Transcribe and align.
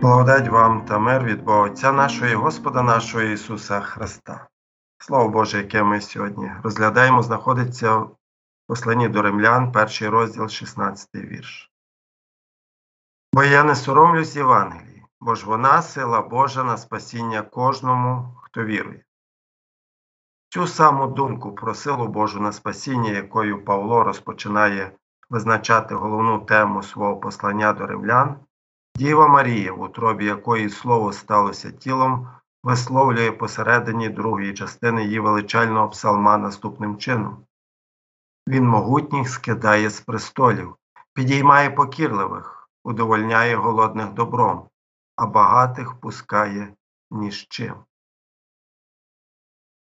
Благодать 0.00 0.48
вам 0.48 0.84
та 0.84 0.98
мир 0.98 1.24
від 1.24 1.44
Бога 1.44 1.60
Отця 1.60 1.92
нашого 1.92 2.26
і 2.30 2.34
Господа 2.34 2.82
нашого 2.82 3.24
Ісуса 3.24 3.80
Христа. 3.80 4.48
Слово 4.98 5.28
Боже, 5.28 5.58
яке 5.58 5.82
ми 5.82 6.00
сьогодні 6.00 6.52
розглядаємо, 6.62 7.22
знаходиться 7.22 7.96
в 7.96 8.16
посланні 8.66 9.08
до 9.08 9.22
римлян, 9.22 9.72
перший 9.72 10.08
розділ, 10.08 10.48
16 10.48 11.14
вірш. 11.14 11.70
Бо 13.32 13.42
я 13.42 13.64
не 13.64 13.74
соромлюсь 13.74 14.36
Євангелії, 14.36 15.04
бо 15.20 15.34
ж 15.34 15.46
вона 15.46 15.82
сила 15.82 16.22
Божа 16.22 16.64
на 16.64 16.76
спасіння 16.76 17.42
кожному, 17.42 18.36
хто 18.42 18.64
вірує. 18.64 19.04
Цю 20.48 20.66
саму 20.66 21.06
думку 21.06 21.54
про 21.54 21.74
силу 21.74 22.08
Божу 22.08 22.40
на 22.40 22.52
спасіння, 22.52 23.10
якою 23.10 23.64
Павло 23.64 24.04
розпочинає 24.04 24.92
визначати 25.30 25.94
головну 25.94 26.38
тему 26.38 26.82
свого 26.82 27.16
послання 27.16 27.72
до 27.72 27.86
римлян, 27.86 28.40
Діва 28.96 29.28
Марія, 29.28 29.72
в 29.72 29.80
утробі 29.80 30.24
якої 30.24 30.70
слово 30.70 31.12
сталося 31.12 31.70
тілом, 31.70 32.28
висловлює 32.62 33.32
посередині 33.32 34.08
другої 34.08 34.54
частини 34.54 35.04
її 35.04 35.20
величального 35.20 35.88
псалма 35.88 36.38
наступним 36.38 36.98
чином. 36.98 37.46
Він 38.48 38.68
могутніх 38.68 39.28
скидає 39.28 39.90
з 39.90 40.00
престолів, 40.00 40.76
підіймає 41.12 41.70
покірливих, 41.70 42.68
удовольняє 42.84 43.56
голодних 43.56 44.12
добром, 44.12 44.68
а 45.16 45.26
багатих 45.26 46.00
пускає 46.00 46.74
ні 47.10 47.30
з 47.30 47.46
чим. 47.48 47.74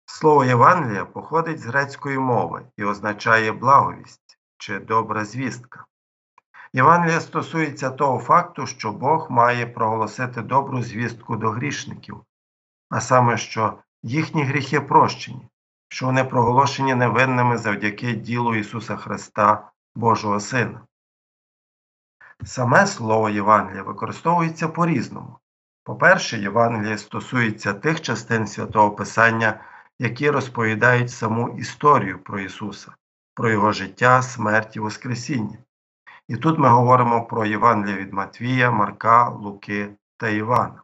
Слово 0.07 0.45
Євангелія 0.45 1.05
походить 1.05 1.61
з 1.61 1.67
грецької 1.67 2.19
мови 2.19 2.67
і 2.77 2.85
означає 2.85 3.53
благовість 3.53 4.39
чи 4.59 4.79
добра 4.79 5.25
звістка. 5.25 5.85
Євангелія 6.73 7.21
стосується 7.21 7.91
того 7.91 8.19
факту, 8.19 8.67
що 8.67 8.93
Бог 8.93 9.31
має 9.31 9.67
проголосити 9.67 10.43
добру 10.43 10.83
звістку 10.83 11.37
до 11.37 11.51
грішників, 11.51 12.21
а 12.91 13.01
саме, 13.01 13.37
що 13.37 13.79
їхні 14.03 14.45
гріхи 14.45 14.81
прощені, 14.81 15.49
що 15.89 16.07
вони 16.07 16.25
проголошені 16.25 16.95
невинними 16.95 17.59
завдяки 17.59 18.13
ділу 18.13 18.55
Ісуса 18.55 18.97
Христа, 18.97 19.71
Божого 19.95 20.41
Сина. 20.41 20.81
Саме 22.45 22.87
слово 22.87 23.31
Євангелія 23.31 23.83
використовується 23.83 24.69
по-різному. 24.69 25.39
По-перше, 25.85 26.39
Євангеліє 26.39 26.99
стосується 26.99 27.75
тих 27.75 28.01
частин 28.01 28.47
святого 28.47 28.91
Писання, 28.91 29.61
які 29.99 30.31
розповідають 30.31 31.11
саму 31.11 31.49
історію 31.49 32.19
про 32.19 32.41
Ісуса, 32.41 32.95
про 33.35 33.51
Його 33.51 33.73
життя, 33.73 34.23
смерть 34.23 34.77
і 34.77 34.81
Воскресіння. 34.81 35.59
І 36.31 36.37
тут 36.37 36.59
ми 36.59 36.69
говоримо 36.69 37.25
про 37.25 37.47
Євангелія 37.47 37.97
від 37.97 38.13
Матвія, 38.13 38.71
Марка, 38.71 39.29
Луки 39.29 39.97
та 40.17 40.29
Івана. 40.29 40.83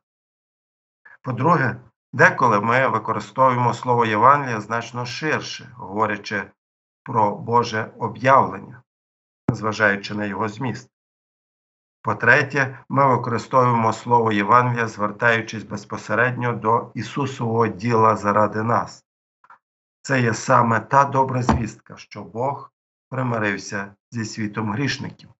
По-друге, 1.22 1.76
деколи 2.12 2.60
ми 2.60 2.88
використовуємо 2.88 3.74
слово 3.74 4.06
Євангелія 4.06 4.60
значно 4.60 5.06
ширше, 5.06 5.72
говорячи 5.76 6.50
про 7.02 7.36
Боже 7.36 7.90
об'явлення, 7.98 8.82
зважаючи 9.52 10.14
на 10.14 10.24
його 10.24 10.48
зміст. 10.48 10.90
По-третє, 12.02 12.78
ми 12.88 13.06
використовуємо 13.06 13.92
слово 13.92 14.32
Євангелія, 14.32 14.88
звертаючись 14.88 15.64
безпосередньо 15.64 16.52
до 16.52 16.90
Ісусового 16.94 17.66
діла 17.66 18.16
заради 18.16 18.62
нас. 18.62 19.04
Це 20.02 20.20
є 20.20 20.34
саме 20.34 20.80
та 20.80 21.04
добра 21.04 21.42
звістка, 21.42 21.96
що 21.96 22.22
Бог 22.22 22.70
примирився 23.10 23.94
зі 24.10 24.24
світом 24.24 24.72
грішників. 24.72 25.30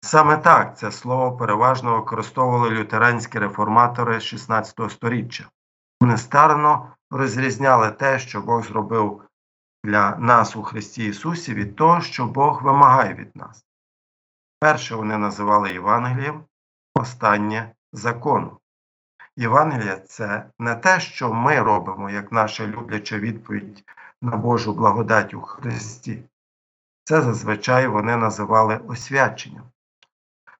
Саме 0.00 0.36
так 0.36 0.78
це 0.78 0.92
слово 0.92 1.36
переважно 1.36 1.96
використовували 1.96 2.70
лютеранські 2.70 3.38
реформатори 3.38 4.20
16 4.20 4.90
століття. 4.90 5.44
Вони 6.00 6.16
старано 6.16 6.94
розрізняли 7.10 7.90
те, 7.90 8.18
що 8.18 8.40
Бог 8.40 8.66
зробив 8.66 9.22
для 9.84 10.16
нас 10.16 10.56
у 10.56 10.62
Христі 10.62 11.04
Ісусі, 11.06 11.54
від 11.54 11.76
того, 11.76 12.00
що 12.00 12.26
Бог 12.26 12.62
вимагає 12.62 13.14
від 13.14 13.36
нас. 13.36 13.64
Перше 14.60 14.94
вони 14.94 15.18
називали 15.18 15.72
Євангелієм, 15.72 16.44
останнє 16.94 17.72
законом. 17.92 18.58
Євангелія 19.36 19.96
це 19.96 20.50
не 20.58 20.74
те, 20.74 21.00
що 21.00 21.32
ми 21.32 21.60
робимо, 21.60 22.10
як 22.10 22.32
наша 22.32 22.66
любляча 22.66 23.18
відповідь 23.18 23.84
на 24.22 24.36
Божу 24.36 24.74
благодать 24.74 25.34
у 25.34 25.40
Христі. 25.40 26.24
Це 27.04 27.22
зазвичай 27.22 27.86
вони 27.86 28.16
називали 28.16 28.76
освяченням. 28.76 29.64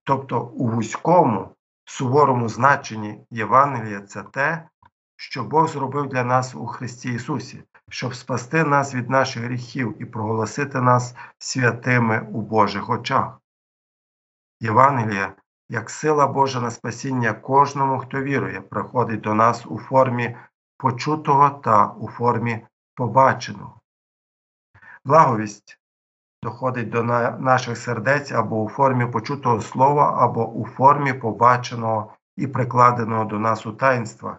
Тобто 0.04 0.40
у 0.40 0.68
вузькому, 0.68 1.48
суворому 1.84 2.48
значенні 2.48 3.20
Євангелія 3.30 4.00
це 4.00 4.22
те, 4.22 4.68
що 5.16 5.44
Бог 5.44 5.68
зробив 5.68 6.06
для 6.06 6.24
нас 6.24 6.54
у 6.54 6.66
Христі 6.66 7.12
Ісусі, 7.12 7.62
щоб 7.90 8.14
спасти 8.14 8.64
нас 8.64 8.94
від 8.94 9.10
наших 9.10 9.42
гріхів 9.42 10.02
і 10.02 10.04
проголосити 10.04 10.80
нас 10.80 11.14
святими 11.38 12.28
у 12.32 12.40
Божих 12.40 12.90
очах. 12.90 13.40
Євангелія, 14.60 15.32
як 15.68 15.90
сила 15.90 16.26
Божа 16.26 16.60
на 16.60 16.70
спасіння 16.70 17.32
кожному, 17.32 17.98
хто 17.98 18.22
вірує, 18.22 18.60
приходить 18.60 19.20
до 19.20 19.34
нас 19.34 19.66
у 19.66 19.78
формі 19.78 20.36
почутого 20.76 21.50
та 21.50 21.86
у 21.86 22.08
формі 22.08 22.66
побаченого. 22.96 23.80
Благовість 25.04 25.78
доходить 26.42 26.90
до 26.90 27.02
наших 27.02 27.78
сердець 27.78 28.32
або 28.32 28.62
у 28.62 28.68
формі 28.68 29.06
почутого 29.06 29.60
слова, 29.60 30.24
або 30.24 30.48
у 30.48 30.66
формі 30.66 31.12
побаченого 31.12 32.12
і 32.36 32.46
прикладеного 32.46 33.24
до 33.24 33.38
нас 33.38 33.66
у 33.66 33.72
таїнствах, 33.72 34.36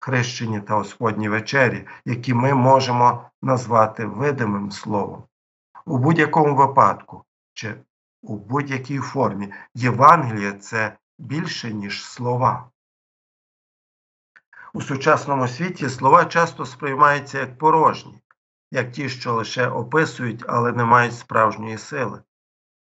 хрещенні 0.00 0.60
та 0.60 0.74
Господній 0.74 1.28
вечері, 1.28 1.86
які 2.04 2.34
ми 2.34 2.54
можемо 2.54 3.24
назвати 3.42 4.06
видимим 4.06 4.70
словом. 4.70 5.24
У 5.86 5.98
будь-якому 5.98 6.54
випадку 6.54 7.24
чи 7.54 7.74
у 8.22 8.36
будь-якій 8.36 8.98
формі 8.98 9.52
Євангеліє 9.74 10.52
це 10.52 10.96
більше, 11.18 11.72
ніж 11.72 12.04
слова. 12.04 12.70
У 14.74 14.80
сучасному 14.80 15.48
світі 15.48 15.88
слова 15.88 16.24
часто 16.24 16.66
сприймаються 16.66 17.38
як 17.38 17.58
порожні, 17.58 18.22
як 18.70 18.92
ті, 18.92 19.08
що 19.08 19.34
лише 19.34 19.68
описують, 19.68 20.44
але 20.48 20.72
не 20.72 20.84
мають 20.84 21.16
справжньої 21.16 21.78
сили. 21.78 22.22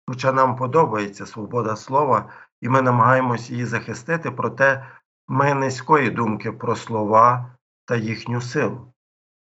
Хоча 0.07 0.31
нам 0.31 0.55
подобається 0.55 1.25
свобода 1.25 1.75
слова, 1.75 2.29
і 2.61 2.69
ми 2.69 2.81
намагаємось 2.81 3.49
її 3.49 3.65
захистити, 3.65 4.31
проте 4.31 4.87
ми 5.27 5.53
низької 5.53 6.09
думки 6.09 6.51
про 6.51 6.75
слова 6.75 7.55
та 7.85 7.95
їхню 7.95 8.41
силу. 8.41 8.93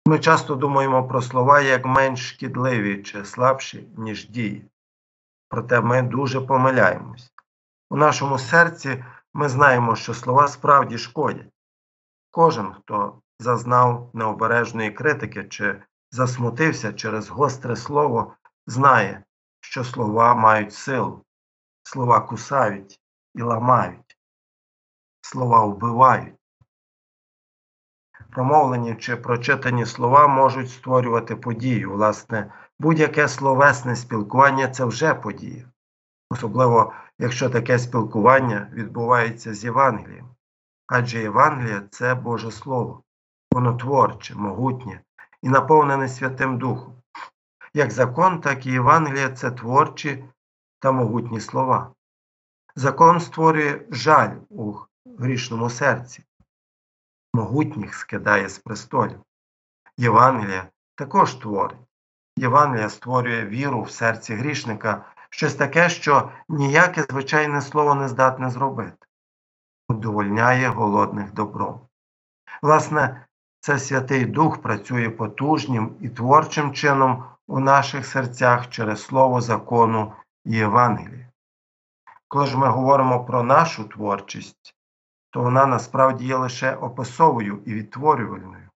Ми 0.06 0.18
часто 0.18 0.54
думаємо 0.54 1.08
про 1.08 1.22
слова 1.22 1.60
як 1.60 1.86
менш 1.86 2.30
шкідливі 2.30 3.02
чи 3.02 3.24
слабші, 3.24 3.88
ніж 3.96 4.28
дії. 4.28 4.64
Проте 5.48 5.80
ми 5.80 6.02
дуже 6.02 6.40
помиляємось. 6.40 7.32
У 7.90 7.96
нашому 7.96 8.38
серці 8.38 9.04
ми 9.34 9.48
знаємо, 9.48 9.96
що 9.96 10.14
слова 10.14 10.48
справді 10.48 10.98
шкодять. 10.98 11.51
Кожен, 12.34 12.72
хто 12.72 13.22
зазнав 13.38 14.10
необережної 14.14 14.90
критики 14.90 15.44
чи 15.44 15.82
засмутився 16.10 16.92
через 16.92 17.28
гостре 17.28 17.76
слово, 17.76 18.34
знає, 18.66 19.24
що 19.60 19.84
слова 19.84 20.34
мають 20.34 20.74
силу, 20.74 21.24
слова 21.82 22.20
кусають 22.20 23.00
і 23.34 23.42
ламають, 23.42 24.18
слова 25.20 25.64
вбивають. 25.64 26.34
Промовлені 28.30 28.96
чи 28.96 29.16
прочитані 29.16 29.86
слова 29.86 30.26
можуть 30.28 30.70
створювати 30.70 31.36
подію. 31.36 31.92
Власне, 31.92 32.52
будь-яке 32.78 33.28
словесне 33.28 33.96
спілкування 33.96 34.68
це 34.68 34.84
вже 34.84 35.14
подія, 35.14 35.70
особливо 36.30 36.92
якщо 37.18 37.50
таке 37.50 37.78
спілкування 37.78 38.70
відбувається 38.72 39.54
з 39.54 39.64
Євангелієм. 39.64 40.34
Адже 40.94 41.22
Євангелія 41.22 41.82
це 41.90 42.14
Боже 42.14 42.50
Слово, 42.50 43.02
воно 43.52 43.76
творче, 43.76 44.34
могутнє, 44.34 45.00
і 45.42 45.48
наповнене 45.48 46.08
Святим 46.08 46.58
Духом. 46.58 46.94
Як 47.74 47.90
закон, 47.90 48.40
так 48.40 48.66
і 48.66 48.70
Євангелія 48.70 49.30
це 49.30 49.50
творчі 49.50 50.24
та 50.80 50.92
могутні 50.92 51.40
слова. 51.40 51.92
Закон 52.76 53.20
створює 53.20 53.80
жаль 53.90 54.36
у 54.48 54.74
грішному 55.18 55.70
серці, 55.70 56.24
могутніх 57.34 57.94
скидає 57.94 58.48
з 58.48 58.58
престолів. 58.58 59.20
Євангелія 59.96 60.68
також 60.94 61.34
творить. 61.34 61.78
Євангелія 62.36 62.88
створює 62.88 63.46
віру 63.46 63.82
в 63.82 63.90
серці 63.90 64.34
грішника, 64.34 65.04
щось 65.30 65.54
таке, 65.54 65.88
що 65.88 66.32
ніяке 66.48 67.02
звичайне 67.10 67.60
слово 67.60 67.94
не 67.94 68.08
здатне 68.08 68.50
зробити, 68.50 69.06
удовольняє 69.92 70.68
голодних 70.68 71.34
добром. 71.34 71.80
Власне, 72.62 73.26
це 73.60 73.78
Святий 73.78 74.24
Дух 74.24 74.62
працює 74.62 75.10
потужнім 75.10 75.96
і 76.00 76.08
творчим 76.08 76.72
чином 76.72 77.24
у 77.48 77.60
наших 77.60 78.06
серцях 78.06 78.68
через 78.68 79.02
слово 79.02 79.40
закону 79.40 80.12
і 80.44 80.52
Євангелія. 80.52 81.28
Коли 82.28 82.46
ж 82.46 82.58
ми 82.58 82.68
говоримо 82.68 83.24
про 83.24 83.42
нашу 83.42 83.84
творчість, 83.84 84.74
то 85.30 85.40
вона 85.42 85.66
насправді 85.66 86.26
є 86.26 86.36
лише 86.36 86.74
описовою 86.74 87.58
і 87.66 87.74
відтворювальною, 87.74 88.68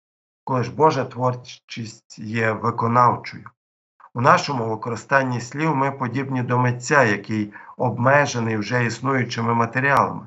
коли 0.44 0.64
ж 0.64 0.74
Божа 0.74 1.04
творчість 1.04 2.18
є 2.18 2.52
виконавчою. 2.52 3.50
У 4.14 4.20
нашому 4.20 4.70
використанні 4.70 5.40
слів 5.40 5.76
ми 5.76 5.92
подібні 5.92 6.42
до 6.42 6.58
митця, 6.58 7.04
який 7.04 7.52
обмежений 7.76 8.56
вже 8.56 8.84
існуючими 8.84 9.54
матеріалами. 9.54 10.26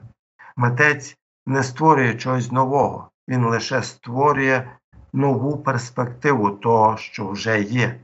Митець 0.60 1.18
не 1.46 1.64
створює 1.64 2.16
чогось 2.16 2.52
нового, 2.52 3.10
він 3.28 3.46
лише 3.46 3.84
створює 3.84 4.72
нову 5.14 5.58
перспективу 5.58 6.52
того, 6.52 6.98
що 6.98 7.30
вже 7.30 7.62
є. 7.62 8.00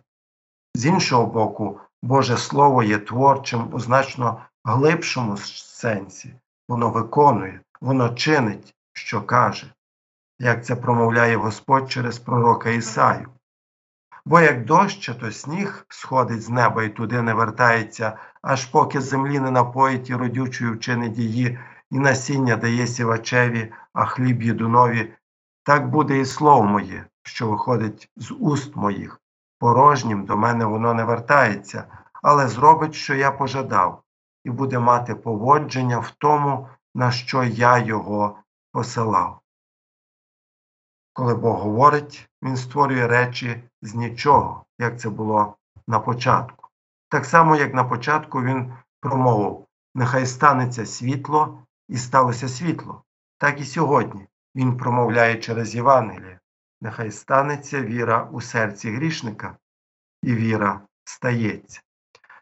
З 0.75 0.85
іншого 0.85 1.25
боку, 1.25 1.79
Боже 2.03 2.37
Слово 2.37 2.83
є 2.83 2.97
творчим 2.97 3.69
у 3.73 3.79
значно 3.79 4.41
глибшому 4.63 5.37
сенсі, 5.37 6.33
воно 6.69 6.89
виконує, 6.89 7.59
воно 7.81 8.09
чинить, 8.09 8.75
що 8.93 9.21
каже, 9.21 9.73
як 10.39 10.65
це 10.65 10.75
промовляє 10.75 11.35
Господь 11.35 11.91
через 11.91 12.19
пророка 12.19 12.69
Ісаю. 12.69 13.27
Бо 14.25 14.39
як 14.39 14.65
дощ, 14.65 15.11
то 15.19 15.31
сніг 15.31 15.85
сходить 15.89 16.41
з 16.41 16.49
неба 16.49 16.83
і 16.83 16.89
туди 16.89 17.21
не 17.21 17.33
вертається, 17.33 18.17
аж 18.41 18.65
поки 18.65 19.01
землі 19.01 19.39
не 19.39 19.51
напоїть 19.51 20.09
і 20.09 20.15
родючою 20.15 20.73
вчинить 20.73 21.17
її, 21.17 21.59
і 21.95 21.99
насіння 21.99 22.55
дає 22.55 22.87
сівачеві, 22.87 23.73
а 23.93 24.05
хліб 24.05 24.43
їдунові, 24.43 25.13
так 25.63 25.89
буде 25.89 26.19
і 26.19 26.25
слово 26.25 26.63
моє, 26.63 27.05
що 27.23 27.47
виходить 27.49 28.09
з 28.15 28.31
уст 28.31 28.75
моїх. 28.75 29.21
Порожнім 29.59 30.25
до 30.25 30.37
мене 30.37 30.65
воно 30.65 30.93
не 30.93 31.03
вертається, 31.03 31.83
але 32.23 32.47
зробить, 32.47 32.95
що 32.95 33.15
я 33.15 33.31
пожадав, 33.31 34.03
і 34.43 34.49
буде 34.49 34.79
мати 34.79 35.15
поводження 35.15 35.99
в 35.99 36.11
тому, 36.17 36.69
на 36.95 37.11
що 37.11 37.43
я 37.43 37.77
його 37.77 38.39
посилав. 38.71 39.39
Коли 41.13 41.35
Бог 41.35 41.59
говорить, 41.59 42.29
Він 42.43 42.57
створює 42.57 43.07
речі 43.07 43.63
з 43.81 43.95
нічого, 43.95 44.65
як 44.79 44.99
це 44.99 45.09
було 45.09 45.55
на 45.87 45.99
початку. 45.99 46.67
Так 47.09 47.25
само, 47.25 47.55
як 47.55 47.73
на 47.73 47.83
початку 47.83 48.41
Він 48.41 48.73
промовив 49.01 49.65
Нехай 49.97 50.25
станеться 50.25 50.85
світло 50.85 51.64
і 51.87 51.97
сталося 51.97 52.49
світло, 52.49 53.03
так 53.37 53.61
і 53.61 53.65
сьогодні 53.65 54.27
Він 54.55 54.77
промовляє 54.77 55.35
через 55.35 55.75
Євангеліє. 55.75 56.39
Нехай 56.81 57.11
станеться 57.11 57.81
віра 57.81 58.29
у 58.31 58.41
серці 58.41 58.91
грішника, 58.91 59.57
і 60.23 60.35
віра 60.35 60.81
стається. 61.03 61.81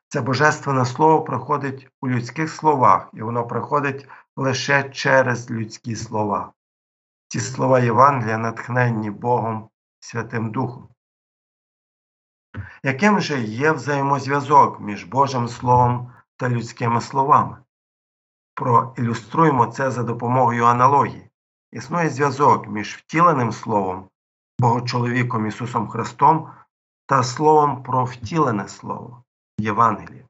Це 0.08 0.22
божественне 0.22 0.86
слово 0.86 1.24
проходить 1.24 1.88
у 2.02 2.10
людських 2.10 2.50
словах, 2.50 3.10
і 3.14 3.22
воно 3.22 3.48
проходить 3.48 4.08
лише 4.36 4.90
через 4.90 5.52
людські 5.52 5.96
слова. 5.96 6.54
Ці 7.28 7.40
слова 7.40 7.80
Євангелія 7.80 8.38
натхненні 8.38 9.12
Богом 9.12 9.70
Святим 10.00 10.52
Духом. 10.52 10.88
Яким 12.84 13.20
же 13.20 13.42
є 13.42 13.72
взаємозв'язок 13.72 14.80
між 14.80 15.04
Божим 15.04 15.48
Словом 15.48 16.14
та 16.38 16.50
людськими 16.50 17.02
словами? 17.02 17.63
Проілюструємо 18.56 19.68
це 19.68 19.92
за 19.92 20.04
допомогою 20.04 20.66
аналогії. 20.66 21.30
Існує 21.72 22.10
зв'язок 22.10 22.68
між 22.68 22.96
втіленим 22.96 23.52
Словом, 23.52 24.10
Богочоловіком 24.60 25.48
Ісусом 25.48 25.88
Христом 25.88 26.50
та 27.06 27.24
Словом 27.24 27.84
про 27.84 28.06
втілене 28.06 28.68
Слово 28.68 29.24
Євангеліє. 29.60 30.26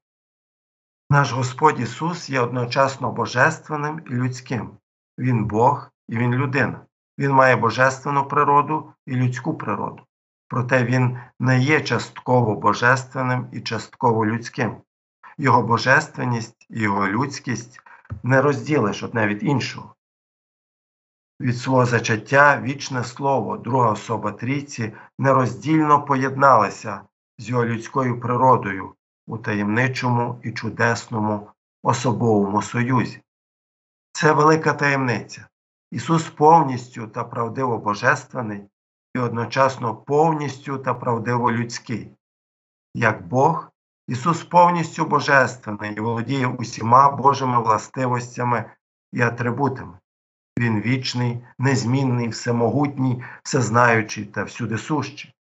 Наш 1.09 1.31
Господь 1.31 1.79
Ісус 1.79 2.29
є 2.29 2.39
одночасно 2.39 3.11
божественним 3.11 4.01
і 4.07 4.09
людським. 4.09 4.71
Він 5.19 5.45
Бог 5.45 5.89
і 6.07 6.17
Він 6.17 6.33
людина. 6.33 6.85
Він 7.19 7.31
має 7.31 7.55
божественну 7.55 8.27
природу 8.27 8.93
і 9.05 9.15
людську 9.15 9.53
природу. 9.53 10.03
Проте 10.47 10.83
Він 10.83 11.17
не 11.39 11.59
є 11.59 11.81
частково 11.81 12.55
божественним 12.55 13.47
і 13.51 13.61
частково 13.61 14.25
людським. 14.25 14.77
Його 15.37 15.61
божественність 15.61 16.67
і 16.69 16.79
його 16.79 17.07
людськість 17.07 17.81
не 18.23 18.41
розділиш 18.41 19.03
одне 19.03 19.27
від 19.27 19.43
іншого. 19.43 19.95
Від 21.41 21.57
свого 21.57 21.85
зачаття 21.85 22.61
вічне 22.61 23.03
слово, 23.03 23.57
друга 23.57 23.91
особа 23.91 24.31
трійці, 24.31 24.93
нероздільно 25.19 26.05
поєдналися 26.05 27.01
з 27.37 27.49
його 27.49 27.65
людською 27.65 28.19
природою 28.19 28.93
у 29.27 29.37
таємничому 29.37 30.39
і 30.43 30.51
чудесному 30.51 31.49
особовому 31.83 32.61
союзі. 32.61 33.21
Це 34.11 34.31
велика 34.31 34.73
таємниця. 34.73 35.47
Ісус 35.91 36.29
повністю 36.29 37.07
та 37.07 37.23
правдиво 37.23 37.77
божественний 37.77 38.63
і 39.15 39.19
одночасно 39.19 39.95
повністю 39.95 40.77
та 40.77 40.93
правдиво 40.93 41.51
людський. 41.51 42.11
Як 42.93 43.27
Бог, 43.27 43.71
Ісус 44.07 44.43
повністю 44.43 45.05
божественний 45.05 45.93
і 45.93 45.99
володіє 45.99 46.47
усіма 46.47 47.11
Божими 47.11 47.63
властивостями 47.63 48.71
і 49.11 49.21
атрибутами. 49.21 49.97
Він 50.59 50.81
вічний, 50.81 51.45
незмінний, 51.59 52.27
всемогутній, 52.27 53.23
всезнаючий 53.43 54.25
та 54.25 54.43
всюдисущий. 54.43 55.33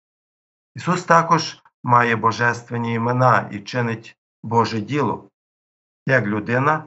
Ісус 0.77 1.05
також 1.05 1.63
має 1.85 2.17
божественні 2.17 2.95
імена 2.95 3.49
і 3.53 3.61
чинить 3.61 4.17
Боже 4.43 4.81
діло. 4.81 5.29
Як 6.07 6.27
людина, 6.27 6.85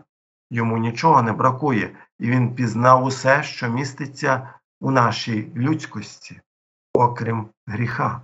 йому 0.52 0.78
нічого 0.78 1.22
не 1.22 1.34
бракує, 1.34 1.98
і 2.20 2.30
він 2.30 2.56
пізнав 2.56 3.04
усе, 3.04 3.44
що 3.44 3.70
міститься 3.70 4.54
у 4.82 4.92
нашій 4.92 5.52
людськості, 5.56 6.42
окрім 6.94 7.50
гріха. 7.68 8.22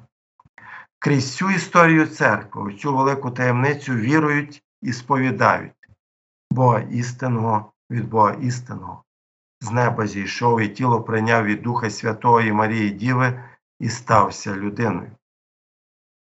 Крізь 1.03 1.36
цю 1.36 1.51
історію 1.51 2.07
церкви, 2.07 2.74
цю 2.74 2.98
велику 2.98 3.31
таємницю 3.31 3.94
вірують 3.94 4.63
і 4.81 4.94
сповідають 4.94 5.74
Бога 6.51 6.80
істинного 6.80 7.74
від 7.92 8.09
Бога 8.09 8.33
істинного. 8.33 9.03
З 9.62 9.71
неба 9.71 10.07
зійшов 10.07 10.62
і 10.62 10.69
тіло 10.69 11.01
прийняв 11.01 11.45
від 11.45 11.62
Духа 11.62 11.89
Святого 11.89 12.42
і 12.42 12.51
Марії 12.51 12.89
Діви 12.89 13.44
і 13.80 13.89
стався 13.89 14.56
людиною. 14.56 15.12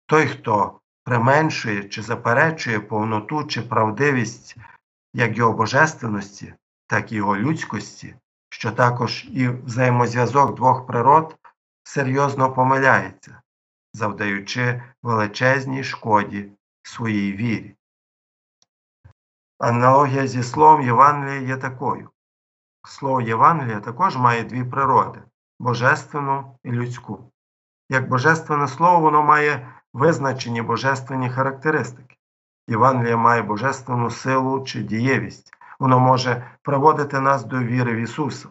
Той, 0.06 0.28
хто 0.28 0.80
применшує 1.04 1.84
чи 1.84 2.02
заперечує 2.02 2.80
повноту 2.80 3.44
чи 3.44 3.62
правдивість 3.62 4.56
як 5.14 5.38
його 5.38 5.54
божественності, 5.54 6.54
так 6.88 7.12
і 7.12 7.16
його 7.16 7.38
людськості, 7.38 8.16
що 8.50 8.72
також 8.72 9.28
і 9.32 9.48
взаємозв'язок 9.48 10.56
двох 10.56 10.88
природ 10.88 11.38
серйозно 11.84 12.54
помиляється, 12.54 13.42
завдаючи 13.94 14.84
величезній 15.04 15.84
шкоді 15.84 16.52
своїй 16.84 17.34
вірі. 17.34 17.76
Аналогія 19.60 20.28
зі 20.28 20.44
словом 20.44 20.82
Євангелія 20.82 21.42
є 21.42 21.58
такою. 21.58 22.10
Слово 22.88 23.22
Євангелія 23.22 23.80
також 23.80 24.18
має 24.18 24.44
дві 24.44 24.64
природи 24.64 25.20
божественну 25.60 26.58
і 26.64 26.72
людську. 26.72 27.32
Як 27.90 28.10
божественне 28.10 28.68
слово, 28.68 29.00
воно 29.00 29.24
має 29.24 29.74
визначені 29.94 30.62
божественні 30.62 31.30
характеристики. 31.30 32.16
Євангелія 32.68 33.18
має 33.18 33.42
божественну 33.42 34.12
силу 34.12 34.64
чи 34.64 34.84
дієвість, 34.84 35.54
воно 35.80 36.00
може 36.00 36.52
приводити 36.62 37.20
нас 37.20 37.44
до 37.44 37.60
віри 37.60 37.94
в 37.94 37.98
Ісуса. 37.98 38.50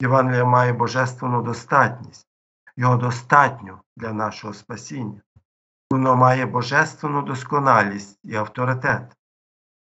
Євангелія 0.00 0.44
має 0.44 0.72
божественну 0.72 1.42
достатність, 1.42 2.26
його 2.76 2.96
достатньо 2.96 3.82
для 3.96 4.12
нашого 4.12 4.54
спасіння. 4.54 5.20
Воно 5.90 6.16
має 6.16 6.46
божественну 6.46 7.22
досконалість 7.22 8.18
і 8.24 8.34
авторитет, 8.34 9.16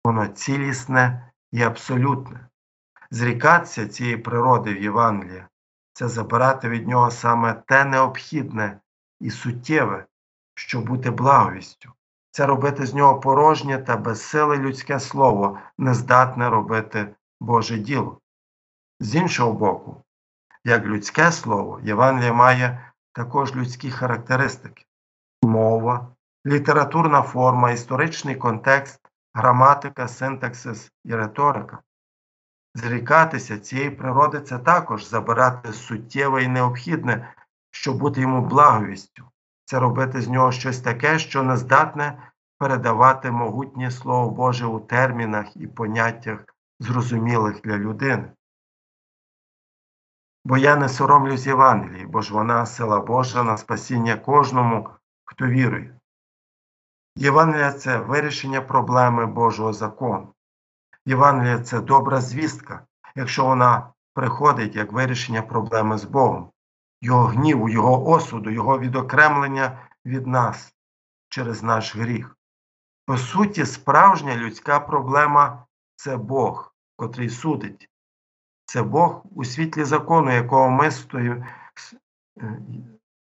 воно 0.05 0.27
цілісне 0.27 1.31
і 1.51 1.61
абсолютне. 1.61 2.47
Зрікатися 3.11 3.87
цієї 3.87 4.17
природи 4.17 4.73
в 4.73 4.81
Євангелії 4.81 5.43
це 5.93 6.07
забирати 6.07 6.69
від 6.69 6.87
нього 6.87 7.11
саме 7.11 7.53
те 7.53 7.85
необхідне 7.85 8.79
і 9.19 9.29
суттєве, 9.29 10.05
що 10.55 10.81
бути 10.81 11.11
благовістю, 11.11 11.91
це 12.31 12.45
робити 12.45 12.85
з 12.85 12.93
нього 12.93 13.19
порожнє 13.19 13.77
та 13.77 13.97
безсиле 13.97 14.57
людське 14.57 14.99
слово, 14.99 15.59
не 15.77 15.93
здатне 15.93 16.49
робити 16.49 17.15
Боже 17.41 17.77
діло. 17.77 18.19
З 18.99 19.15
іншого 19.15 19.53
боку, 19.53 20.02
як 20.65 20.85
людське 20.85 21.31
слово, 21.31 21.79
Євангеліє 21.83 22.33
має 22.33 22.91
також 23.13 23.55
людські 23.55 23.91
характеристики 23.91 24.85
мова, 25.41 26.07
літературна 26.45 27.21
форма, 27.21 27.71
історичний 27.71 28.35
контекст, 28.35 28.99
граматика, 29.33 30.07
синтаксис 30.07 30.91
і 31.03 31.15
риторика. 31.15 31.79
Зрікатися 32.75 33.59
цієї 33.59 33.89
природи 33.89 34.41
це 34.41 34.59
також 34.59 35.05
забирати 35.05 35.73
суттєве 35.73 36.43
і 36.43 36.47
необхідне, 36.47 37.33
щоб 37.71 37.97
бути 37.97 38.21
йому 38.21 38.41
благовістю, 38.41 39.23
це 39.65 39.79
робити 39.79 40.21
з 40.21 40.27
нього 40.27 40.51
щось 40.51 40.79
таке, 40.79 41.19
що 41.19 41.43
не 41.43 41.57
здатне 41.57 42.31
передавати 42.57 43.31
могутнє 43.31 43.91
Слово 43.91 44.29
Боже 44.29 44.65
у 44.65 44.79
термінах 44.79 45.57
і 45.57 45.67
поняттях 45.67 46.39
зрозумілих 46.79 47.61
для 47.61 47.77
людини. 47.77 48.31
Бо 50.45 50.57
я 50.57 50.75
не 50.75 50.89
соромлюсь 50.89 51.47
Євангелії, 51.47 52.05
бо 52.05 52.21
ж 52.21 52.33
вона 52.33 52.65
сила 52.65 52.99
Божа 52.99 53.43
на 53.43 53.57
спасіння 53.57 54.15
кожному, 54.15 54.89
хто 55.25 55.45
вірує. 55.45 55.99
Євангелія 57.15 57.71
це 57.71 57.97
вирішення 57.97 58.61
проблеми 58.61 59.25
Божого 59.25 59.73
закону. 59.73 60.33
Євангелія 61.05 61.59
це 61.59 61.81
добра 61.81 62.21
звістка, 62.21 62.85
якщо 63.15 63.45
вона 63.45 63.93
приходить 64.13 64.75
як 64.75 64.91
вирішення 64.91 65.41
проблеми 65.41 65.97
з 65.97 66.03
Богом, 66.03 66.51
Його 67.01 67.23
гніву, 67.23 67.69
Його 67.69 68.09
осуду, 68.09 68.49
Його 68.49 68.79
відокремлення 68.79 69.89
від 70.05 70.27
нас 70.27 70.73
через 71.29 71.63
наш 71.63 71.95
гріх. 71.95 72.37
По 73.05 73.17
суті, 73.17 73.65
справжня 73.65 74.35
людська 74.35 74.79
проблема 74.79 75.65
це 75.95 76.17
Бог, 76.17 76.73
котрий 76.95 77.29
судить. 77.29 77.89
Це 78.65 78.83
Бог 78.83 79.21
у 79.35 79.45
світлі 79.45 79.83
закону, 79.83 80.31
якого 80.31 80.69
ми 80.69 80.91
стоїмо, 80.91 81.45
е, 82.41 82.59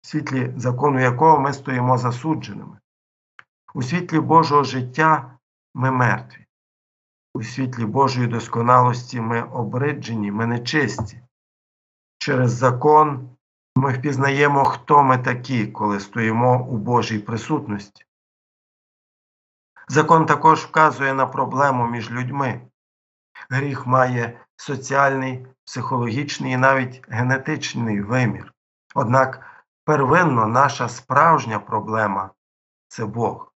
світлі 0.01 0.53
закону 0.57 0.99
якого 0.99 1.39
ми 1.39 1.53
стоїмо 1.53 1.97
засудженими. 1.97 2.77
У 3.73 3.83
світлі 3.83 4.19
Божого 4.19 4.63
життя 4.63 5.37
ми 5.73 5.91
мертві. 5.91 6.45
У 7.33 7.43
світлі 7.43 7.85
Божої 7.85 8.27
досконалості 8.27 9.21
ми 9.21 9.43
обриджені, 9.43 10.31
ми 10.31 10.45
нечисті. 10.45 11.21
Через 12.17 12.51
закон 12.51 13.29
ми 13.75 13.93
впізнаємо, 13.93 14.65
хто 14.65 15.03
ми 15.03 15.17
такі, 15.17 15.67
коли 15.67 15.99
стоїмо 15.99 16.67
у 16.67 16.77
Божій 16.77 17.19
присутності. 17.19 18.05
Закон 19.87 20.25
також 20.25 20.63
вказує 20.63 21.13
на 21.13 21.25
проблему 21.25 21.87
між 21.87 22.11
людьми. 22.11 22.61
Гріх 23.49 23.87
має 23.87 24.44
соціальний, 24.57 25.47
психологічний 25.65 26.51
і 26.51 26.57
навіть 26.57 27.01
генетичний 27.09 28.01
вимір. 28.01 28.53
Однак 28.95 29.41
первинно 29.85 30.47
наша 30.47 30.89
справжня 30.89 31.59
проблема 31.59 32.29
це 32.87 33.05
Бог. 33.05 33.51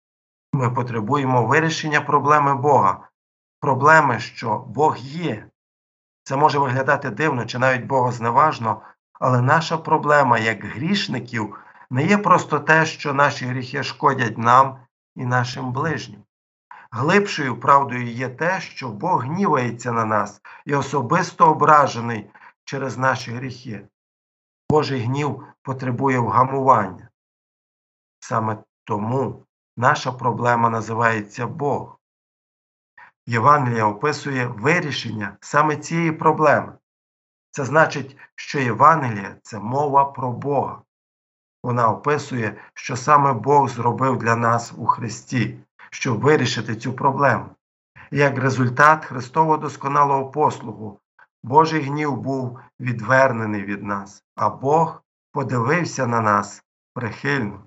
Ми 0.52 0.70
потребуємо 0.70 1.46
вирішення 1.46 2.00
проблеми 2.00 2.54
Бога, 2.54 3.08
проблеми, 3.60 4.18
що 4.18 4.58
Бог 4.58 4.96
є. 4.96 5.46
Це 6.22 6.36
може 6.36 6.58
виглядати 6.58 7.10
дивно 7.10 7.46
чи 7.46 7.58
навіть 7.58 7.86
богозневажно, 7.86 8.82
але 9.12 9.42
наша 9.42 9.76
проблема 9.76 10.38
як 10.38 10.64
грішників 10.64 11.58
не 11.90 12.06
є 12.06 12.18
просто 12.18 12.58
те, 12.58 12.86
що 12.86 13.14
наші 13.14 13.46
гріхи 13.46 13.82
шкодять 13.82 14.38
нам 14.38 14.78
і 15.16 15.26
нашим 15.26 15.72
ближнім. 15.72 16.22
Глибшою 16.90 17.60
правдою 17.60 18.06
є 18.06 18.28
те, 18.28 18.60
що 18.60 18.88
Бог 18.88 19.22
гнівається 19.24 19.92
на 19.92 20.04
нас 20.04 20.40
і 20.64 20.74
особисто 20.74 21.50
ображений 21.50 22.30
через 22.64 22.98
наші 22.98 23.32
гріхи. 23.32 23.88
Божий 24.70 25.00
гнів 25.00 25.44
потребує 25.62 26.18
вгамування. 26.18 27.08
Саме 28.20 28.58
тому 28.84 29.46
наша 29.76 30.12
проблема 30.12 30.70
називається 30.70 31.46
Бог. 31.46 31.98
Євангелія 33.26 33.86
описує 33.86 34.46
вирішення 34.46 35.36
саме 35.40 35.76
цієї 35.76 36.12
проблеми. 36.12 36.72
Це 37.50 37.64
значить, 37.64 38.16
що 38.34 38.60
Євангелія 38.60 39.36
це 39.42 39.58
мова 39.58 40.04
про 40.04 40.32
Бога. 40.32 40.82
Вона 41.62 41.88
описує, 41.88 42.60
що 42.74 42.96
саме 42.96 43.32
Бог 43.32 43.68
зробив 43.68 44.18
для 44.18 44.36
нас 44.36 44.72
у 44.76 44.86
Христі, 44.86 45.58
щоб 45.90 46.20
вирішити 46.20 46.76
цю 46.76 46.92
проблему. 46.92 47.46
Як 48.10 48.38
результат 48.38 49.04
Христового 49.04 49.56
досконалого 49.56 50.30
послугу, 50.30 51.00
Божий 51.42 51.80
гнів 51.80 52.16
був 52.16 52.58
відвернений 52.80 53.64
від 53.64 53.82
нас, 53.82 54.24
а 54.36 54.48
Бог 54.48 55.02
подивився 55.32 56.06
на 56.06 56.20
нас 56.20 56.62
прихильно. 56.94 57.60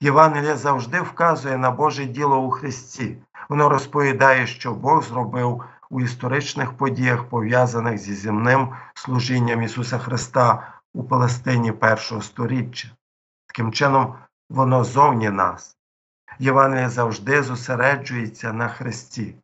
Євангелія 0.00 0.56
завжди 0.56 1.00
вказує 1.00 1.58
на 1.58 1.70
Боже 1.70 2.04
діло 2.04 2.38
у 2.38 2.50
Христі. 2.50 3.16
Воно 3.48 3.68
розповідає, 3.68 4.46
що 4.46 4.74
Бог 4.74 5.04
зробив 5.04 5.64
у 5.90 6.00
історичних 6.00 6.72
подіях, 6.72 7.24
пов'язаних 7.24 7.98
зі 7.98 8.14
земним 8.14 8.68
служінням 8.94 9.62
Ісуса 9.62 9.98
Христа 9.98 10.72
у 10.94 11.04
Палестині 11.04 11.72
першого 11.72 12.22
сторіччя. 12.22 12.88
Таким 13.46 13.72
чином, 13.72 14.14
воно 14.50 14.84
зовні 14.84 15.30
нас. 15.30 15.77
Євангелія 16.38 16.88
завжди 16.88 17.42
зосереджується 17.42 18.52
на 18.52 18.68
Христі. 18.68 19.34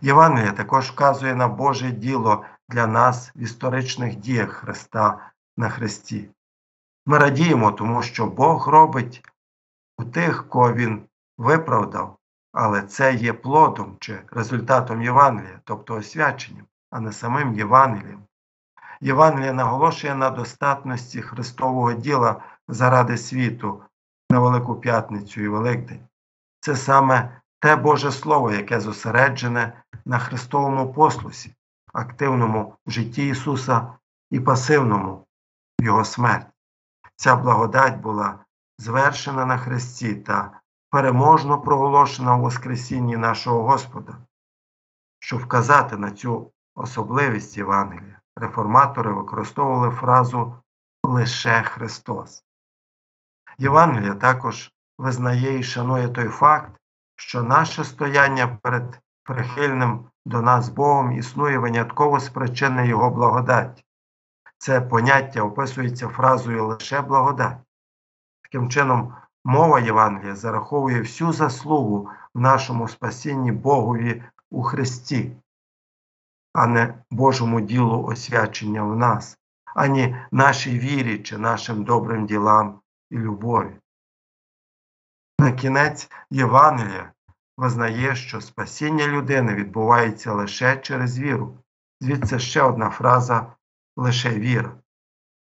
Євангелія 0.00 0.52
також 0.52 0.90
вказує 0.90 1.34
на 1.34 1.48
Боже 1.48 1.90
діло 1.90 2.44
для 2.68 2.86
нас 2.86 3.32
в 3.36 3.38
історичних 3.38 4.16
діях 4.16 4.52
Христа 4.52 5.30
на 5.56 5.68
Христі. 5.68 6.28
Ми 7.06 7.18
радіємо, 7.18 7.72
тому 7.72 8.02
що 8.02 8.26
Бог 8.26 8.68
робить 8.68 9.28
у 9.98 10.04
тих, 10.04 10.48
кого 10.48 10.72
Він 10.72 11.02
виправдав, 11.38 12.16
але 12.52 12.82
це 12.82 13.14
є 13.14 13.32
плодом 13.32 13.96
чи 14.00 14.22
результатом 14.30 15.02
Євангелія, 15.02 15.60
тобто 15.64 15.94
освяченням, 15.94 16.66
а 16.90 17.00
не 17.00 17.12
самим 17.12 17.54
Євангелієм. 17.54 18.22
Євангелія 19.00 19.52
наголошує 19.52 20.14
на 20.14 20.30
достатності 20.30 21.22
Христового 21.22 21.92
діла 21.92 22.42
заради 22.68 23.18
світу 23.18 23.82
на 24.30 24.40
Велику 24.40 24.74
П'ятницю 24.74 25.40
і 25.40 25.48
Великдень. 25.48 26.06
Це 26.60 26.76
саме 26.76 27.40
те 27.60 27.76
Боже 27.76 28.12
Слово, 28.12 28.52
яке 28.52 28.80
зосереджене 28.80 29.82
на 30.04 30.18
Христовому 30.18 30.92
послусі, 30.92 31.54
активному 31.92 32.74
в 32.86 32.90
житті 32.90 33.28
Ісуса 33.28 33.92
і 34.30 34.40
пасивному 34.40 35.26
в 35.80 35.84
Його 35.84 36.04
смерті. 36.04 36.46
Ця 37.16 37.36
благодать 37.36 38.00
була 38.00 38.38
звершена 38.78 39.46
на 39.46 39.58
Христі 39.58 40.14
та 40.14 40.60
переможно 40.90 41.60
проголошена 41.60 42.36
у 42.36 42.40
Воскресінні 42.40 43.16
нашого 43.16 43.62
Господа. 43.62 44.16
Щоб 45.18 45.40
вказати 45.40 45.96
на 45.96 46.10
цю 46.10 46.52
особливість 46.74 47.56
Євангелія, 47.56 48.20
реформатори 48.36 49.12
використовували 49.12 49.90
фразу 49.90 50.54
лише 51.04 51.62
Христос. 51.62 52.44
Євангелія 53.58 54.14
також 54.14 54.72
визнає 54.98 55.58
і 55.58 55.62
шанує 55.62 56.08
той 56.08 56.28
факт, 56.28 56.72
що 57.16 57.42
наше 57.42 57.84
стояння 57.84 58.58
перед 58.62 59.00
прихильним 59.24 60.04
до 60.26 60.42
нас 60.42 60.68
Богом 60.68 61.12
існує 61.12 61.58
винятково 61.58 62.20
з 62.20 62.28
причини 62.28 62.86
Його 62.86 63.10
благодаті. 63.10 63.84
Це 64.58 64.80
поняття 64.80 65.42
описується 65.42 66.08
фразою 66.08 66.66
лише 66.66 67.00
благодать. 67.00 67.56
Таким 68.42 68.70
чином, 68.70 69.14
мова 69.44 69.80
Євангелія 69.80 70.36
зараховує 70.36 71.00
всю 71.00 71.32
заслугу 71.32 72.10
в 72.34 72.40
нашому 72.40 72.88
спасінні 72.88 73.52
Богові 73.52 74.22
у 74.50 74.62
Христі, 74.62 75.36
а 76.52 76.66
не 76.66 76.94
Божому 77.10 77.60
ділу 77.60 78.04
освячення 78.04 78.82
в 78.82 78.96
нас, 78.96 79.38
ані 79.74 80.16
нашій 80.30 80.78
вірі 80.78 81.18
чи 81.18 81.38
нашим 81.38 81.84
добрим 81.84 82.26
ділам 82.26 82.80
і 83.10 83.18
любові. 83.18 83.76
На 85.38 85.52
кінець 85.52 86.10
Євангелія 86.30 87.12
визнає, 87.56 88.16
що 88.16 88.40
спасіння 88.40 89.06
людини 89.06 89.54
відбувається 89.54 90.32
лише 90.32 90.76
через 90.76 91.18
віру. 91.18 91.58
Звідси 92.00 92.38
ще 92.38 92.62
одна 92.62 92.90
фраза 92.90 93.46
лише 93.96 94.30
віра. 94.30 94.72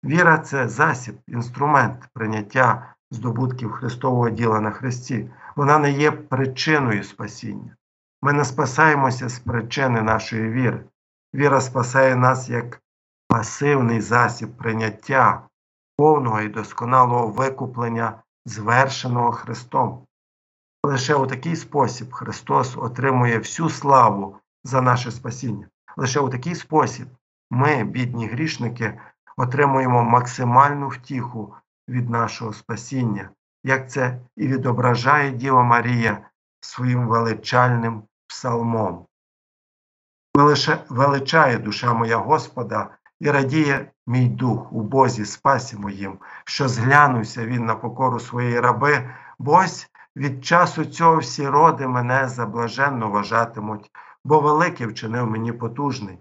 Віра 0.06 0.38
це 0.38 0.68
засіб, 0.68 1.16
інструмент 1.28 2.10
прийняття 2.14 2.96
здобутків 3.12 3.72
Христового 3.72 4.30
діла 4.30 4.60
на 4.60 4.72
Христі. 4.72 5.30
Вона 5.56 5.80
не 5.80 5.92
є 5.92 6.12
причиною 6.12 7.04
спасіння. 7.04 7.76
Ми 8.22 8.34
не 8.34 8.46
спасаємося 8.46 9.30
з 9.30 9.40
причини 9.40 10.02
нашої 10.02 10.52
віри. 10.52 10.84
Віра 11.36 11.62
спасає 11.62 12.16
нас 12.16 12.50
як 12.50 12.82
пасивний 13.28 14.02
засіб 14.02 14.58
прийняття 14.58 15.48
повного 15.98 16.42
і 16.42 16.48
досконалого 16.48 17.28
викуплення, 17.28 18.24
звершеного 18.46 19.32
Христом. 19.32 20.06
Лише 20.84 21.16
у 21.16 21.28
такий 21.28 21.56
спосіб 21.56 22.14
Христос 22.14 22.78
отримує 22.78 23.38
всю 23.38 23.70
славу 23.70 24.38
за 24.64 24.82
наше 24.82 25.12
спасіння. 25.12 25.68
Лише 25.98 26.20
у 26.20 26.30
такий 26.30 26.56
спосіб 26.56 27.08
ми, 27.52 27.84
бідні 27.84 28.28
грішники, 28.28 29.00
отримуємо 29.38 30.04
максимальну 30.04 30.88
втіху 30.88 31.56
від 31.90 32.10
нашого 32.10 32.54
спасіння, 32.54 33.30
як 33.64 33.92
це 33.92 34.20
і 34.36 34.48
відображає 34.48 35.32
Діва 35.32 35.64
Марія 35.64 36.30
своїм 36.60 37.08
величальним 37.08 38.04
псалмом. 38.28 39.06
Величає 40.90 41.58
душа 41.58 41.94
моя 41.94 42.18
Господа 42.18 42.98
і 43.24 43.32
радіє 43.32 43.92
мій 44.08 44.28
дух 44.28 44.74
у 44.74 44.82
Бозі 44.82 45.26
спасі 45.26 45.78
моїм, 45.78 46.18
що 46.46 46.68
зглянувся 46.68 47.46
він 47.46 47.66
на 47.66 47.76
покору 47.76 48.20
своєї 48.20 48.60
раби, 48.60 49.10
бо 49.40 49.54
ось 49.54 49.90
від 50.16 50.46
часу 50.46 50.86
цього 50.86 51.18
всі 51.18 51.48
роди 51.48 51.88
мене 51.88 52.28
заблаженно 52.28 53.10
вважатимуть, 53.10 53.92
бо 54.24 54.40
велике 54.40 54.88
вчинив 54.88 55.28
мені 55.28 55.52
потужний. 55.52 56.18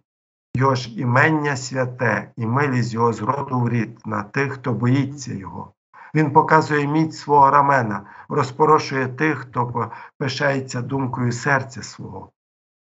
Його 0.54 0.74
ж 0.74 0.90
імення 0.90 1.56
святе, 1.56 2.30
і 2.36 2.46
милість 2.46 2.94
його 2.94 3.12
з 3.12 3.22
роду 3.22 3.60
в 3.60 3.68
рід 3.68 3.98
на 4.04 4.22
тих, 4.22 4.52
хто 4.52 4.72
боїться 4.72 5.34
його. 5.34 5.72
Він 6.14 6.30
показує 6.30 6.86
міць 6.86 7.18
свого 7.18 7.50
рамена, 7.50 8.06
розпорошує 8.28 9.08
тих, 9.08 9.38
хто 9.38 9.90
пишається 10.18 10.82
думкою 10.82 11.32
серця 11.32 11.82
свого. 11.82 12.30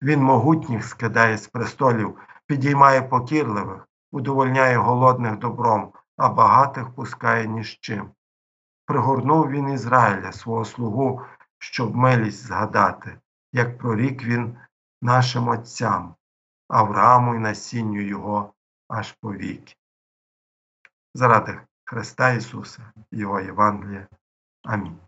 Він 0.02 0.24
могутніх 0.24 0.86
скидає 0.86 1.38
з 1.38 1.48
престолів, 1.48 2.16
підіймає 2.48 3.02
покірливих, 3.02 3.89
удовольняє 4.12 4.78
голодних 4.78 5.38
добром, 5.38 5.94
а 6.18 6.30
багатих 6.30 6.96
пускає 6.96 7.48
ні 7.48 7.64
з 7.64 7.68
чим. 7.68 8.12
Пригорнув 8.86 9.50
він 9.50 9.70
Ізраїля, 9.70 10.32
свого 10.32 10.66
слугу, 10.66 11.22
щоб 11.58 11.96
милість 11.96 12.44
згадати, 12.44 13.20
як 13.54 13.78
прорік 13.78 14.24
він 14.24 14.58
нашим 15.02 15.48
отцям, 15.48 16.16
Аврааму 16.68 17.36
і 17.36 17.40
насінню 17.40 18.02
його 18.02 18.54
аж 18.88 19.12
повіки. 19.12 19.76
Заради 21.14 21.62
Христа 21.86 22.32
Ісуса, 22.32 22.94
Його 23.12 23.40
Євангелія. 23.40 24.08
Амінь. 24.64 25.00